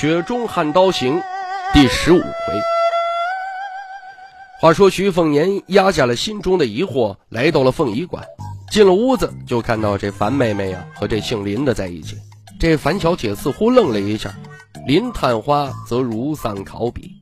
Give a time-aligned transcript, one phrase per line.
[0.00, 1.18] 雪中悍刀行》
[1.74, 2.26] 第十五回。
[4.58, 8.24] 话说徐凤年压下了心中的疑惑，来到了凤仪馆。
[8.70, 12.16] 进了屋子，就看到这樊妹妹呀和这姓林的在一起。
[12.58, 14.34] 这樊小姐似乎愣了一下，
[14.86, 17.20] 林探花则如丧考妣。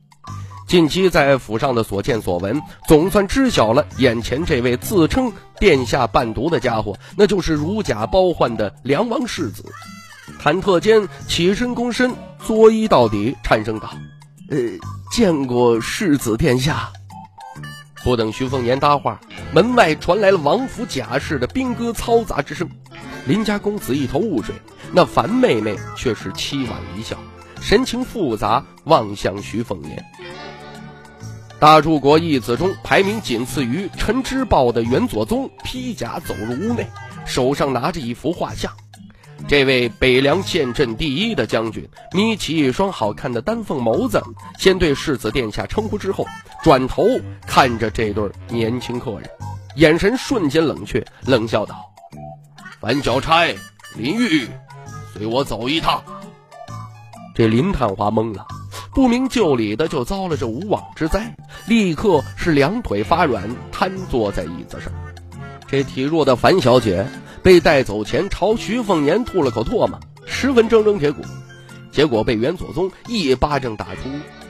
[0.65, 9.65] 近期在府上的所见所闻，总算知晓了眼前这位自称殿下伴读的家伙，那就是如假包换的梁王世子。
[10.41, 13.89] 忐忑间起身躬身，作揖到底，颤声道
[14.49, 14.57] ：“呃，
[15.11, 16.89] 见过世子殿下。”
[18.05, 19.19] 不等徐凤年搭话，
[19.53, 22.69] 门外传来了王府贾氏的兵戈嘈杂之声。
[23.27, 24.55] 林家公子一头雾水，
[24.93, 27.17] 那樊妹妹却是凄婉一笑，
[27.59, 30.01] 神情复杂，望向徐凤年。
[31.59, 36.87] 大柱国义子中排名仅次于陈之豹的元左宗披甲走入屋内，
[37.25, 38.71] 手上拿着一幅画像。
[39.47, 44.21] 这位北凉县镇第一的将军眯起一双好看的丹凤眸子，
[44.57, 46.25] 先对世子殿下称呼，之后
[46.63, 47.03] 转头
[47.47, 49.29] 看着这对年轻客人，
[49.75, 51.91] 眼神瞬间冷却，冷笑道
[52.79, 53.55] ：“樊小钗、
[53.95, 54.47] 林玉，
[55.13, 56.03] 随我走一趟。”
[57.33, 58.45] 这林探花懵了。
[58.91, 61.33] 不明就里的就遭了这无妄之灾，
[61.67, 64.91] 立刻是两腿发软，瘫坐在椅子上。
[65.67, 67.05] 这体弱的樊小姐
[67.41, 71.23] 被带走前，朝徐凤年吐了口唾沫，十分铮铮铁骨，
[71.91, 74.01] 结果被元左宗一巴掌打出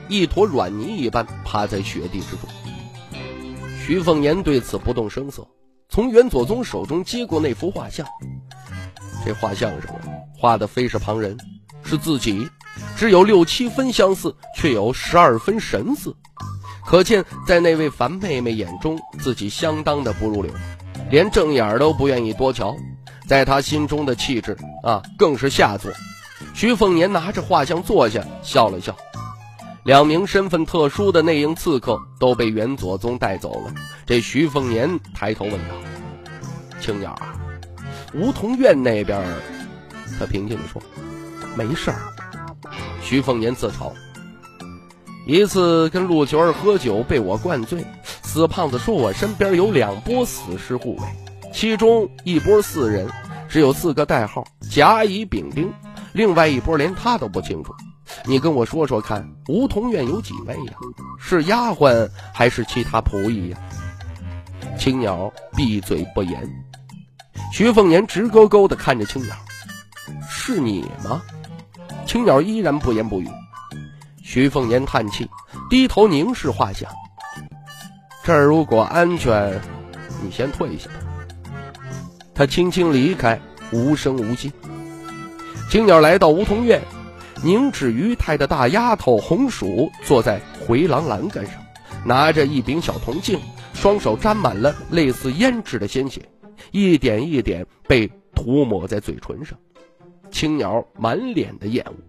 [0.07, 2.49] 一坨软泥一般，趴在雪地之中。
[3.85, 5.47] 徐凤年对此不动声色，
[5.89, 8.05] 从元左宗手中接过那幅画像。
[9.25, 9.93] 这画像上
[10.37, 11.37] 画的非是旁人，
[11.83, 12.47] 是自己。
[12.95, 16.15] 只有六七分相似，却有十二分神似，
[16.85, 20.51] 可见在那位樊妹妹眼中，自己相当的不入流，
[21.09, 22.75] 连正眼都不愿意多瞧。
[23.27, 25.91] 在他心中的气质啊，更是下作。
[26.55, 28.95] 徐凤年拿着画像坐下，笑了笑。
[29.83, 33.73] 两名身份特殊的内应刺客都被元左宗带走了。
[34.05, 35.75] 这徐凤年抬头问道
[36.81, 37.37] ：“青鸟啊，
[38.13, 39.23] 梧桐院那边？”
[40.19, 40.81] 他平静地说
[41.55, 42.01] ：“没事儿。”
[43.01, 43.91] 徐凤年自嘲
[45.25, 47.85] ：“一次跟陆九儿喝酒，被我灌醉。
[48.31, 51.07] 死胖子说我身边有两波死尸护卫，
[51.51, 53.09] 其中一波四人，
[53.49, 55.73] 只有四个代号：甲、乙、丙、丁。
[56.13, 57.73] 另外一波连他都不清楚。
[58.25, 60.73] 你跟我说说看，梧桐院有几位呀？
[61.19, 63.57] 是丫鬟还是其他仆役呀？”
[64.77, 66.47] 青鸟闭嘴不言。
[67.51, 69.35] 徐凤年直勾勾地看着青鸟
[70.29, 71.19] ：“是你吗？”
[72.05, 73.27] 青鸟依然不言不语。
[74.21, 75.27] 徐凤年叹气，
[75.67, 76.87] 低头凝视画像。
[78.29, 79.59] 这儿如果安全，
[80.23, 80.87] 你先退下。
[82.35, 83.41] 他轻轻离开，
[83.71, 84.51] 无声无息。
[85.67, 86.79] 青鸟来到梧桐院，
[87.43, 91.55] 凝脂于态的大丫头红薯坐在回廊栏杆上，
[92.05, 93.39] 拿着一柄小铜镜，
[93.73, 96.21] 双手沾满了类似胭脂的鲜血，
[96.69, 99.57] 一点一点被涂抹在嘴唇上。
[100.29, 102.08] 青鸟满脸的厌恶。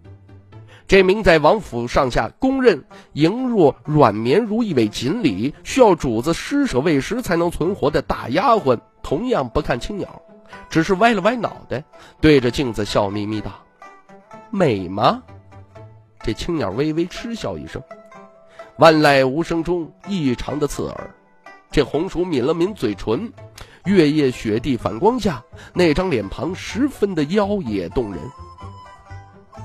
[0.90, 2.82] 这名在王府上下公认
[3.14, 10.20] 羸弱软绵如一尾锦鲤，需要主子施舍喂食才能存活的大丫鬟，同样不看青鸟，
[10.68, 11.84] 只是歪了歪脑袋，
[12.20, 13.52] 对着镜子笑眯眯道
[14.50, 15.22] ：“美吗？”
[16.24, 17.80] 这青鸟微微嗤笑一声，
[18.76, 21.14] 万籁无声中异常的刺耳。
[21.70, 23.32] 这红薯抿了抿嘴唇。
[23.84, 25.40] 月夜雪地反光下，
[25.72, 28.20] 那张脸庞十分的妖冶动人。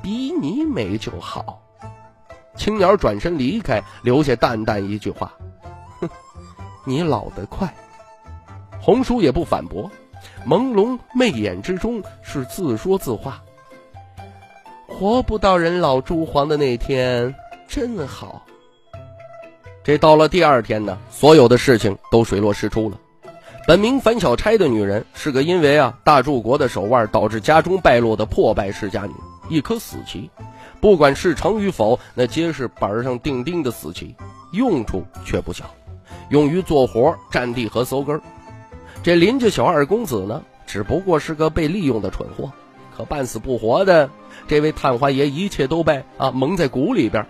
[0.05, 1.59] 比你美就好。
[2.55, 5.33] 青鸟转身离开，留下淡淡一句话
[5.99, 6.07] ：“哼，
[6.85, 7.73] 你老得快。”
[8.79, 9.89] 红叔也不反驳，
[10.47, 13.41] 朦胧媚眼之中是自说自话
[14.87, 17.33] ：“活不到人老珠黄的那天，
[17.67, 18.45] 真好。”
[19.83, 22.99] 这到了第二天呢，所有的事情都水落石出了。
[23.65, 29.13] 本名樊小钗的女人是个因为啊大柱国的手腕导致家中败落的破败世家女，
[29.49, 30.29] 一颗死棋，
[30.81, 34.15] 不管事成与否，那皆是板上钉钉的死棋，
[34.51, 35.65] 用处却不小，
[36.29, 38.19] 用于做活、占地和搜根。
[39.03, 42.51] 这林家小二公子呢，只不过是个被利用的蠢货，
[42.95, 44.09] 可半死不活的
[44.47, 47.27] 这位探花爷一切都被啊蒙在鼓里边，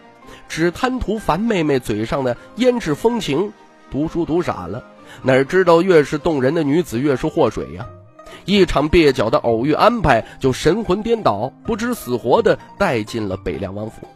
[0.47, 3.51] 只贪图樊妹妹嘴上的胭脂风情，
[3.91, 4.85] 读书读傻了，
[5.21, 7.85] 哪知道越是动人的女子越是祸水呀！
[8.45, 14.07] 一场蹩脚的偶遇安排，就神魂颠倒、不知死活的带进了北凉王府。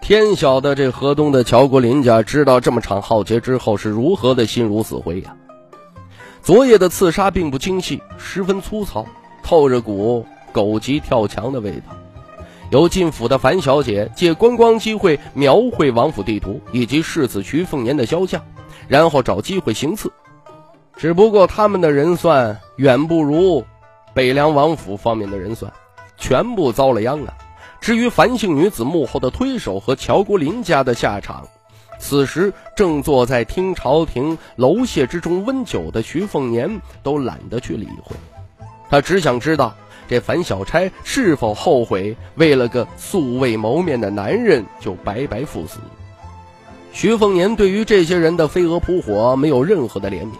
[0.00, 5.36] 天晓得这河东的乔国林家知道这么场浩劫之后是如何的心如死灰呀！
[6.42, 9.04] 昨夜的刺杀并不精细，十分粗糙，
[9.42, 11.94] 透着股狗急跳墙的味道。
[12.70, 18.42] 由进府的樊小姐借观光机会描绘王府地图以及世子徐凤年的肖像，
[18.86, 20.12] 然后找机会行刺。
[20.98, 23.64] 只不过他们的人算远不如
[24.12, 25.72] 北凉王府方面的人算，
[26.16, 27.32] 全部遭了殃啊！
[27.80, 31.46] 至于樊姓女子幕后的推手和乔国林家的下场，
[32.00, 38.16] 此时正坐在听朝廷楼榭之中温酒的徐凤年都懒得去理会，
[38.90, 39.72] 他只想知道
[40.08, 45.78] 这樊小钗是否后悔为了个素未谋面的男人就白白赴死。
[46.92, 50.32] 徐凤年对于这些人的飞蛾扑火没有任何的怜悯，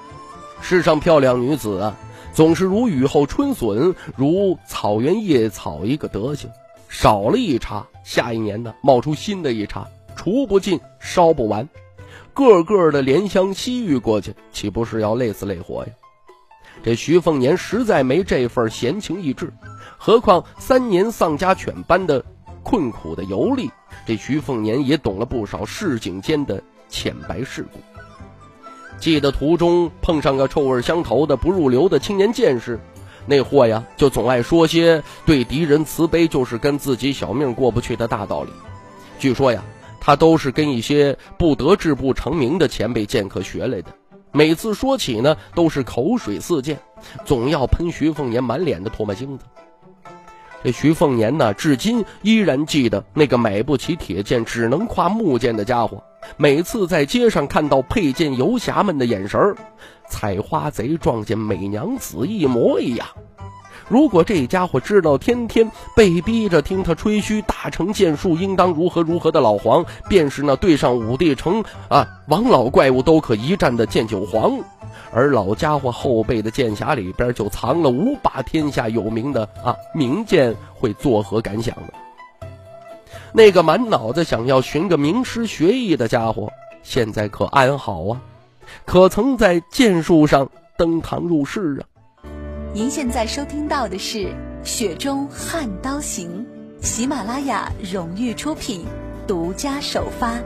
[0.61, 1.97] 世上漂亮女子啊，
[2.33, 6.51] 总是如雨后春笋，如草原野草一个德行。
[6.89, 11.69] 少了一茬，下一年呢冒出新的一茬，除不尽，烧不完，
[12.33, 15.93] 个个的怜香惜玉过去，岂不是要累死累活呀？
[16.83, 19.53] 这徐凤年实在没这份闲情逸致，
[19.99, 22.25] 何况三年丧家犬般的
[22.63, 23.71] 困苦的游历，
[24.07, 27.98] 这徐凤年也懂了不少市井间的浅白世故。
[29.01, 32.81] 记得途中碰上个臭味相投的不入流的青年剑士。
[33.27, 38.51] 那货呀，就总爱说些对敌人慈悲就是跟自己小命过不去的大道理。
[39.19, 39.63] 据说呀，
[40.01, 43.93] 他都是跟一些不得志不成名的前辈剑客学来的。
[44.33, 46.79] 每次说起呢，都是口水四溅，
[47.25, 49.45] 总要喷徐凤年满脸的唾沫星子。
[50.65, 56.03] 这徐凤年呢，至今依然记得那个买不起铁剑只能挎木剑的家伙。
[56.37, 59.57] 每次在街上看到佩剑游侠们的眼神儿，
[60.09, 63.07] 采花贼撞见美娘子一模一样。
[63.89, 74.59] 如果这家伙知道天天被逼着听他吹嘘大成剑术应当如何如何的老黄，便是那对上五帝城啊王老怪物都可一战的剑九皇，
[75.11, 81.89] 而老家伙后背的剑匣里边就藏了五把天下有名的啊名剑，会作何感想呢？
[83.33, 86.53] 那个满脑子想要寻个名师学艺的家伙，
[86.83, 88.21] 现在可安好啊？
[88.85, 90.47] 可曾在剑术上
[90.77, 91.98] 登堂入室啊？
[92.75, 94.19] 您现在收听到的是
[94.63, 96.47] 《雪中悍刀行》，
[96.87, 98.85] 喜马拉雅荣誉出品，
[99.27, 100.39] 独家首发。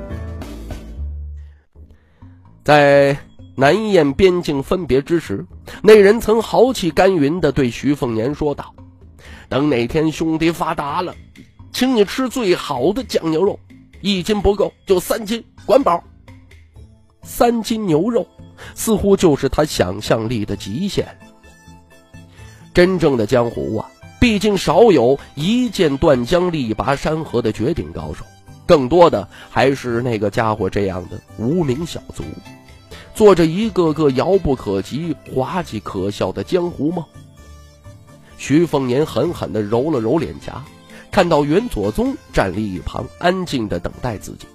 [2.63, 3.19] 在
[3.57, 5.45] 南燕边境分别之时，
[5.83, 8.73] 那人曾豪气干云的对徐凤年说道
[9.51, 11.13] ：“等哪天兄弟发达了。”
[11.73, 13.59] 请你吃最好的酱牛肉，
[14.01, 16.03] 一斤不够就三斤，管饱。
[17.23, 18.25] 三斤牛肉
[18.77, 21.19] 似乎就是他想象力的极限。
[22.75, 23.91] 真正的江湖啊，
[24.21, 28.25] 毕竟少有一剑断江、力拔山河的绝顶高手，
[28.67, 32.25] 更多的还是那个家伙这样的无名小卒，
[33.15, 37.05] 做着一个个遥不可及、滑稽可笑的江湖梦。
[38.39, 40.65] 徐凤年狠狠地揉了揉脸颊。
[41.11, 44.46] 看到袁左宗站立一旁，安静的等待自己，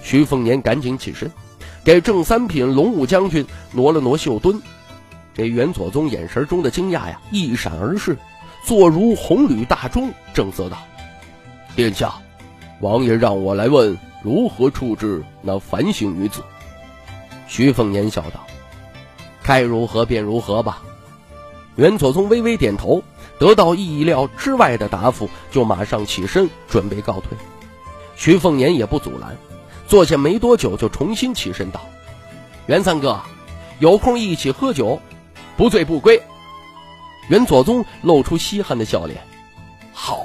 [0.00, 1.28] 徐凤年赶紧起身，
[1.82, 4.62] 给正三品龙武将军挪了挪袖墩。
[5.38, 8.18] 这袁左宗眼神中的惊讶呀，一闪而逝，
[8.64, 10.76] 坐如红履大钟，正色道
[11.76, 12.12] ：“殿下，
[12.80, 16.42] 王爷让我来问如何处置那樊姓女子。”
[17.46, 18.44] 徐凤年笑道
[19.44, 20.82] ：“该如何便如何吧。”
[21.76, 23.02] 袁左宗微微点头。
[23.38, 27.38] 得到意料之外的答复，就马上起身准备告退。
[28.16, 29.36] 徐凤年也不阻拦，
[29.86, 31.80] 坐下没多久就重新起身道
[32.66, 33.20] ：“袁三哥，
[33.78, 35.00] 有空一起喝酒，
[35.58, 36.18] 不醉不归。”
[37.28, 39.20] 袁左宗露出稀罕的笑脸
[39.92, 40.24] ：“好。”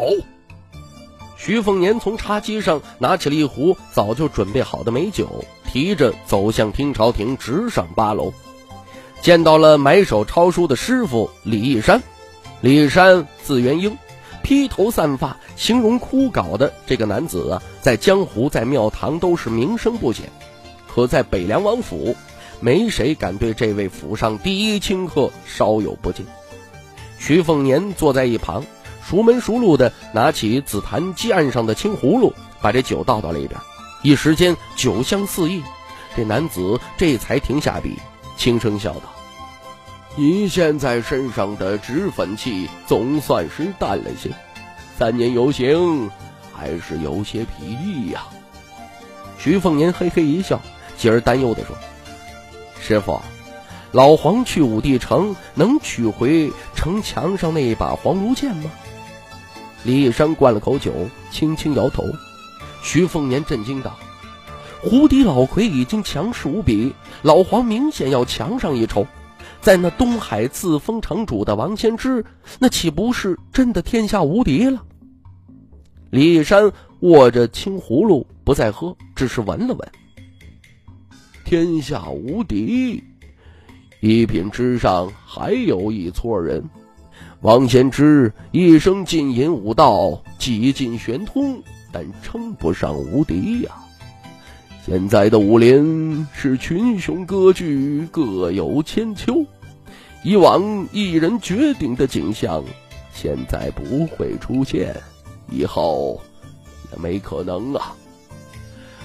[1.36, 8.32] 徐凤年从茶几上拿起了一壶早就准备好的美酒，提着走向听朝廷，直上八楼，
[9.22, 12.02] 见到了买手抄书的师傅李义山。
[12.62, 13.98] 李山字元英，
[14.42, 20.32] 披头散发、形容枯槁的这个男子啊，在江湖、在庙堂都是名声不显，
[20.88, 22.16] 可在北凉王府，
[22.64, 26.26] 没谁敢对这位府上第一清客稍有不敬。
[27.20, 28.64] 徐凤年坐在一旁，
[29.06, 33.60] 熟门熟路的拿起紫檀几案上的青葫芦，把这酒倒到了一边，
[34.02, 35.62] 一时间酒香四溢。
[36.16, 37.98] 这男子这才停下笔，
[38.38, 39.14] 轻声笑道。
[40.16, 44.30] 你现在身上的脂粉气总算是淡了些，
[44.98, 46.10] 三年游行
[46.54, 48.24] 还是有些疲役呀。
[49.38, 50.62] 徐凤年嘿嘿一笑，
[50.98, 51.76] 继而担忧地说
[52.86, 53.22] ：“师傅，
[53.94, 58.70] 老黄去武帝城能取回城墙上那一把黄芦剑吗？”
[59.86, 60.92] 李义山灌了口酒，
[61.32, 62.04] 轻轻摇头。
[62.84, 63.98] 徐凤年震惊道
[64.84, 69.08] ：“胡敌老魁已经强势无比，老黄明显要强上一筹。
[69.62, 72.26] 在那东海自封城主的王先知，
[72.60, 74.84] 那岂不是真的天下无敌了？”
[76.12, 79.92] 李义山握着青葫芦不再喝，只是闻了闻。
[81.44, 83.04] 天下无敌，
[84.00, 86.64] 一品之上还有一撮人。
[87.42, 93.72] 王先之一生浸淫武道，几近玄通，但称不上无敌呀。
[94.86, 99.46] 现在的武林是群雄割据，各有千秋。
[100.24, 102.64] 以往一人绝顶的景象，
[103.14, 104.96] 现在不会出现，
[105.52, 106.20] 以后
[106.92, 107.94] 也没可能啊。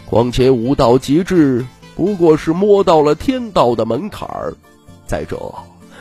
[0.07, 1.66] 况且武道极致，
[1.99, 4.55] 不过是摸到了天道的门槛儿。
[5.05, 5.52] 再者，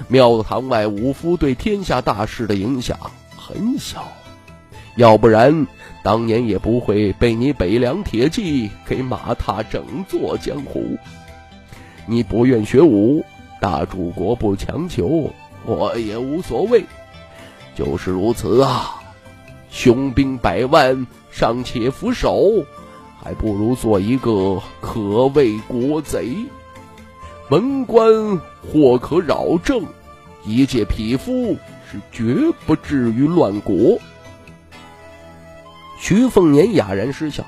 [0.07, 2.95] 庙堂外武夫对天下大事的影响
[3.35, 4.07] 很小，
[4.95, 5.65] 要不然
[6.03, 10.85] 当年也不会被你北凉铁骑给马踏整座江湖。
[12.05, 13.25] 你不愿学武，
[13.59, 15.33] 大主国不强求，
[15.65, 16.83] 我也无所谓。
[17.73, 19.01] 就是如此啊，
[19.71, 22.63] 雄兵百万尚且俯首，
[23.27, 26.33] 还不如做一个可畏国贼。
[27.49, 29.85] 文官或可扰政，
[30.45, 31.57] 一介匹夫
[31.91, 33.99] 是绝不至于乱国。
[35.99, 37.45] 徐凤年哑然失笑。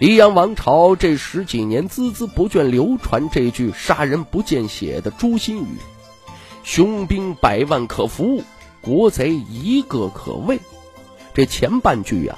[0.00, 5.68] 黎阳王朝这十几年孜孜不倦流传这句“杀人不见血”的诛心语
[6.64, 8.42] ：“雄兵百万可服，
[8.80, 10.58] 国贼一个可畏。”
[11.34, 12.36] 这前半句呀，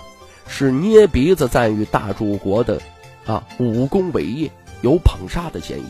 [0.52, 2.82] 是捏鼻子赞誉大柱国的
[3.24, 4.50] 啊武功伟业，
[4.82, 5.84] 有捧杀的嫌疑。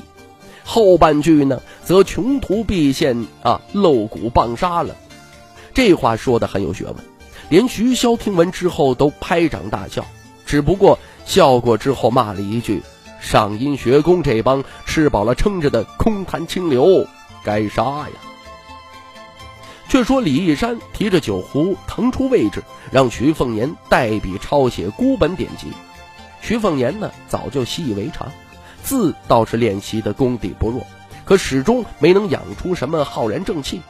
[0.63, 4.95] 后半句呢，则穷途必现啊，露骨棒杀了。
[5.75, 6.97] 这话说的很有学问，
[7.49, 10.05] 连徐骁听闻之后都拍掌大笑。
[10.47, 12.83] 只不过笑过之后骂了一句
[13.21, 17.07] ：“上阴学宫这帮吃饱了撑着的空谈清流，
[17.43, 18.13] 该杀呀！”
[19.91, 25.67] 却说李义山提着酒壶腾出位置，让徐凤年代笔抄写孤本典籍。
[26.41, 28.31] 徐凤年呢，早就习以为常。
[28.85, 30.87] 字倒是练习的功底不弱，
[31.25, 33.83] 可始终没能养出什么浩然正气。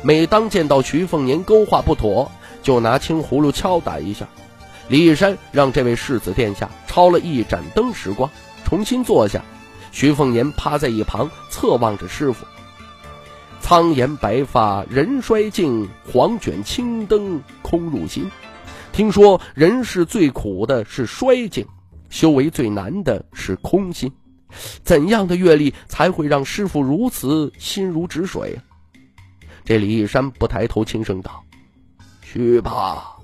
[0.00, 2.30] 每当见到徐凤年勾画不妥，
[2.62, 4.28] 就拿青葫芦敲打一下。
[4.86, 8.30] 李义山让这位世子殿下抄了一盏灯时光，
[8.64, 9.42] 重新坐下。
[9.90, 12.46] 徐凤年趴在一旁侧望着师傅。
[13.72, 18.30] 苍颜白发人衰尽，黄卷青灯空入心。
[18.92, 21.64] 听说人世最苦的是衰尽，
[22.10, 24.12] 修为最难的是空心。
[24.82, 28.60] 怎样的阅历才会让师傅如此心如止水？
[29.64, 31.42] 这李义山不抬头，轻声道
[32.20, 33.16] ：“去吧，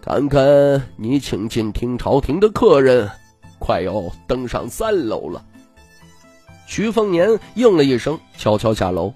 [0.00, 0.40] 看看
[0.96, 3.06] 你请进听朝廷的客人，
[3.58, 5.44] 快要登上三楼了。”
[6.66, 9.12] 徐凤年应了一声，悄悄下楼。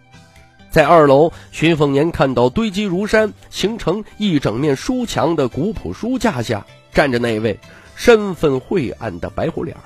[0.70, 7.58] 在二楼，徐凤年看到堆积如山、形成一整面书墙的古朴书架下，站着那位
[7.96, 9.82] 身份晦暗的白虎脸儿。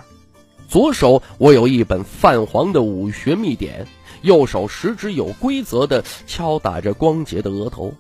[0.69, 3.87] 左手握有一本泛黄的武学秘典，
[4.21, 7.93] 右手食指有规则的敲打着光洁的额头。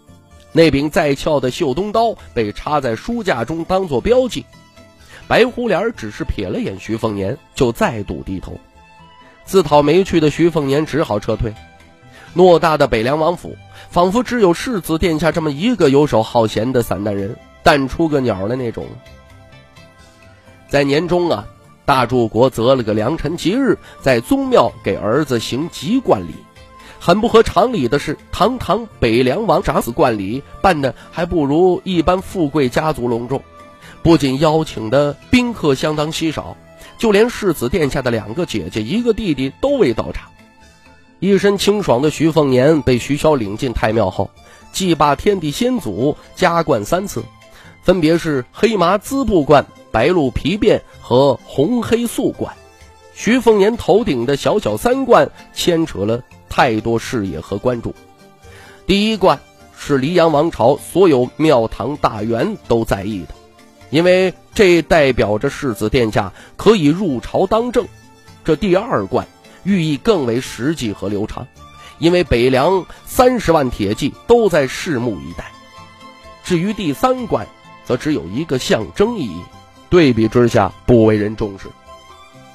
[0.52, 4.44] 那柄再翘的绣东刀被插在书架中，当做标记。
[5.26, 8.60] 白虎脸只是瞥了眼徐凤年，就再度低头。
[9.46, 11.52] 自讨没趣的徐凤年只好撤退。
[12.34, 13.56] 偌大的北凉王府，
[13.90, 18.86] 仿佛只有世子殿下这么一个游手好闲的散淡人，淡出个鸟的那种。
[20.68, 21.46] 在年中啊。
[21.86, 26.34] 大柱国择了个良辰吉日，在宗庙给儿子行吉冠礼。
[26.98, 33.42] 很不合常理的是，堂堂北凉王长子冠礼办的还不如一般富贵家族隆重。
[34.02, 36.56] 不仅邀请的宾客相当稀少，
[36.96, 40.30] 就连世子殿下的两个姐姐、一个弟弟都未到场。
[41.21, 44.30] 一身清爽的徐凤年被徐骁领进太庙后，
[44.73, 47.25] 祭罢天地先祖，加冠三次，
[47.83, 49.66] 分别是黑麻滋布冠。
[49.90, 52.56] 白鹿皮鞭和红黑素冠，
[53.14, 57.94] 徐凤年头顶的小小三冠牵扯了太多视野和关注。
[58.88, 59.38] 第一冠
[59.78, 63.28] 是黎阳王朝所有庙堂大员都在意的，
[63.90, 67.87] 因为这代表着世子殿下可以入朝当政。
[68.44, 69.28] 这第二冠
[69.64, 71.47] 寓意更为实际和流畅，
[71.99, 75.50] 因为北凉三十万铁骑都在拭目以待。
[76.44, 77.47] 至于第三冠，
[77.85, 79.42] 则只有一个象征意义，
[79.90, 81.68] 对比之下不为人重视。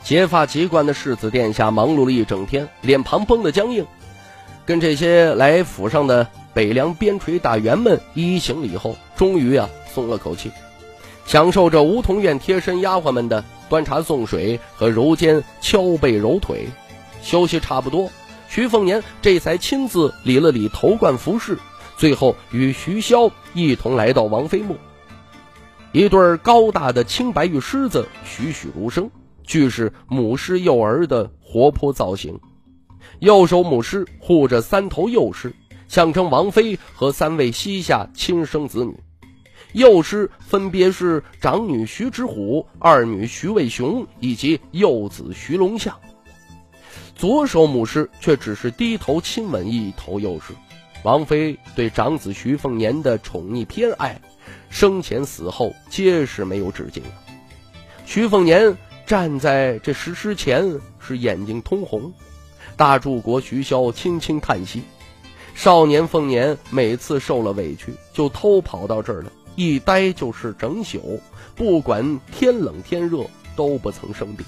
[0.04, 3.86] 结发籍贯的世子殿下忙碌了一整天，脸庞绷得僵硬，
[4.66, 10.51] 跟这些来府上的北凉边陲大员们一一行礼后，终于啊松了口气，
[11.25, 16.68] 享受着梧桐院贴身丫鬟们的端茶送水和揉肩敲背揉腿。
[17.21, 18.09] 休息差不多，
[18.47, 21.57] 徐凤年这才亲自理了理头冠服饰，
[21.97, 24.75] 最后与徐骁一同来到王妃墓。
[25.91, 29.09] 一对高大的青白玉狮子栩栩如生。
[29.43, 32.39] 俱是母狮幼儿的活泼造型，
[33.17, 35.51] 右手母狮护着三头幼狮，
[35.88, 38.95] 象征王妃和三位膝下亲生子女。
[39.73, 45.99] 幼狮分别是长女徐之虎、二女徐渭雄以及幼子徐龙象。
[47.19, 50.53] 左手母狮却只是低头亲吻一头幼狮。
[51.03, 54.19] 王妃对长子徐凤年的宠溺偏爱，
[54.69, 57.09] 生前死后皆是没有止境的。
[58.05, 58.75] 徐凤年。
[59.05, 62.13] 站在这石狮前，是眼睛通红。
[62.77, 64.83] 大柱国徐骁轻轻叹息
[65.55, 71.19] ：“少年凤年每次受了委屈，就偷跑到这儿来，一待就是整宿，
[71.55, 74.45] 不管天冷天热，都不曾生病。”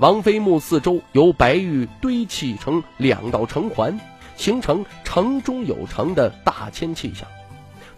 [0.00, 4.00] 王妃墓四周由白玉堆砌成两道城环，
[4.34, 7.28] 形成城中有城的大千气象。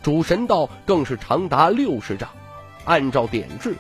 [0.03, 2.29] 主神道更是长达六十丈，
[2.85, 3.77] 按照典制。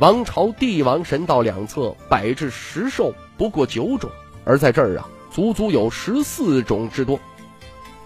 [0.00, 4.10] 王朝帝王神道两侧摆置石兽不过九种，
[4.44, 7.16] 而在这儿啊，足足有十四种之多。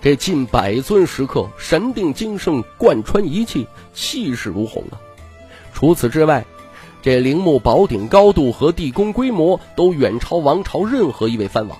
[0.03, 5.01] 这近百尊石刻，神定精圣，贯穿一气，气势如虹啊！
[5.73, 6.45] 除此之外，
[7.03, 11.79] 这陵墓宝顶高度和地宫规模都远超王朝任何一位藩王，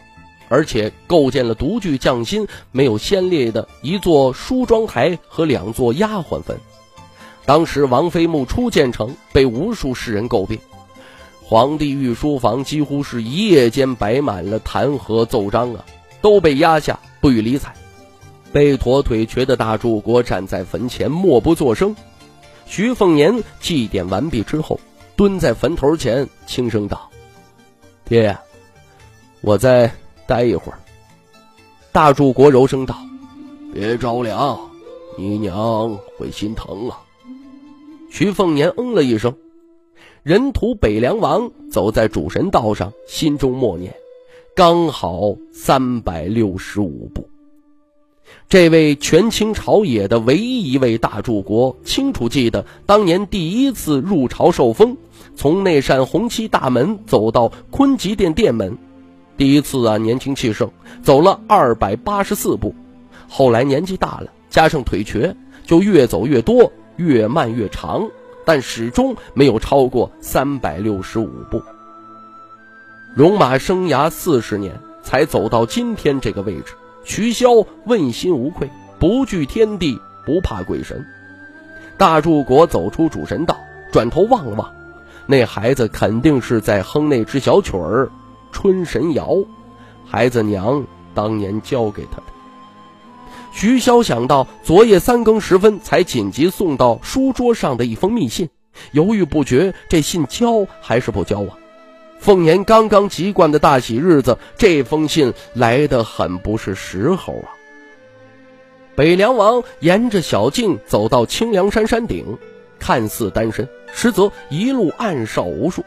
[0.49, 6.59] 而且构建了独具匠心、没有先例的一座梳妆台和两座丫鬟坟。
[7.45, 10.59] 当时王妃墓初建成，被无数世人诟病。
[11.43, 15.85] 皇帝御书房几乎是一夜间摆满了弹劾奏章啊，
[16.23, 17.75] 都被压下不予理睬。
[18.53, 21.95] 被驼腿瘸的大柱国站在坟前默不作声。
[22.67, 24.79] 徐凤年祭奠完毕之后，
[25.21, 27.11] 蹲在坟头前轻声道
[28.09, 28.35] ：“爹，
[29.43, 29.93] 我再
[30.27, 30.79] 待一会儿。”
[31.93, 32.97] 大柱国柔声道
[33.71, 34.59] ：“别着凉，
[35.19, 36.99] 你娘会心疼啊。”
[38.11, 39.37] 徐凤年嗯了一声，
[40.23, 43.95] 人屠北凉王走在主神道上，心中默念
[44.57, 47.29] ：“刚好三百六十五步。”
[48.49, 54.97] 这位权倾朝野的唯一一位大柱国，清楚记得当年第一次入朝受封，
[55.37, 58.77] 从那扇红漆大门走到坤极殿殿门，
[59.37, 60.71] 第一次啊，年轻气盛，
[61.03, 62.75] 走了二百八十四步，
[63.29, 66.71] 后来年纪大了，加上腿瘸，就越走越多。
[66.97, 68.07] 越慢越长，
[68.45, 71.63] 但始终没有超过三百六十五步。
[73.17, 76.75] 戎马生涯四十年，才走到今天这个位置。
[77.05, 81.05] 徐骁问心无愧，不惧天地，不怕鬼神。
[81.97, 83.57] 大柱国走出主神道，
[83.91, 84.73] 转头望了望，
[85.27, 88.07] 那孩子肯定是在哼那支小曲儿
[88.53, 89.27] 《春神谣》，
[90.07, 90.85] 孩子娘
[91.15, 92.25] 当年教给他的。
[93.53, 98.49] 徐骁想到昨夜三更时分才紧急送到书桌上的一封密信，
[98.93, 101.59] 犹豫不决，这信交还是不交啊？
[102.21, 107.49] 凤年刚刚籍贯的大喜日子，这封信来得很不是时候啊！
[108.95, 112.37] 北凉王沿着小径走到清凉山山顶，
[112.79, 115.83] 看似单身，实则一路暗哨无数。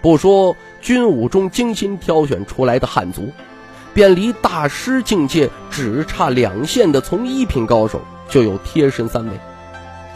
[0.00, 3.28] 不说军武中精心挑选出来的汉族。
[3.94, 9.30] 便离大师境界只差两线的从一品高手，就有贴身三位。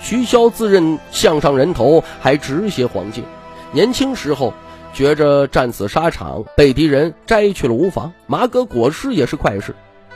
[0.01, 3.23] 徐骁自认项上人头，还直些黄金。
[3.73, 4.55] 年轻时候
[4.97, 9.75] 觉着战死沙场被敌人摘去了无妨，马革裹尸也是快事。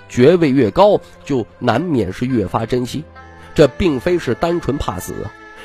[0.08, 3.04] 爵位越高，就难免是越发珍惜。
[3.54, 5.12] 这并非是单纯怕死，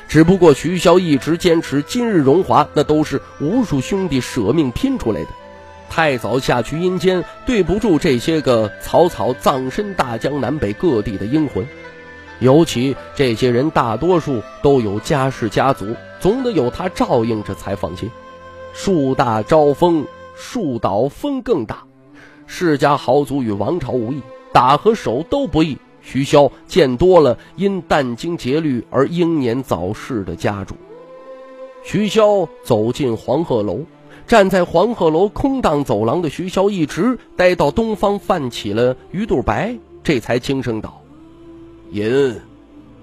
[0.09, 5.27] 只不过徐骁一直坚持今日荣华，那都是无数兄弟舍命拼出来的。
[5.89, 11.65] 太早下去阴间，对不住这些个草草葬身大江南北各地的英魂。
[12.39, 18.11] 尤其这些人大多数都有家世家族，总得有他照应着才放心。
[18.77, 21.81] 树大招风，树倒风更大。
[22.45, 25.77] 世家豪族与王朝无异，打和守都不易。
[26.01, 30.75] 徐骁见多了因殚精竭虑而英年早逝的家主。
[31.83, 33.79] 徐骁走进黄鹤楼。
[34.27, 40.99] 站在黄鹤楼空荡走廊的徐骁，一直待到东方泛起了鱼肚白，这才轻声道
[41.91, 42.35] ：“银，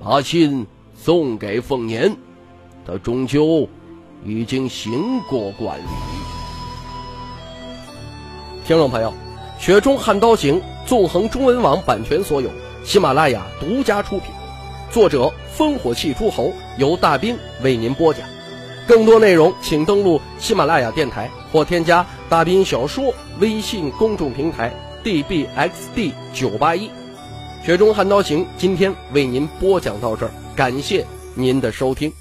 [0.02, 2.14] 把信送给凤年，
[2.85, 3.68] 他终究
[4.24, 5.85] 已经行过管理。
[8.64, 9.12] 听众朋友，
[9.62, 12.48] 《雪中悍刀行》纵横中文网版权所有，
[12.85, 14.30] 喜马拉雅独家出品，
[14.90, 18.26] 作者烽火戏诸侯，由大兵为您播讲。
[18.87, 24.72] 更多内容请登录喜马拉雅电台或添加大兵小说微信公众平台
[25.04, 26.90] dbxd 九八一。
[27.64, 32.12] 雪中悍刀行今天为您播讲到这儿，感谢您的收听。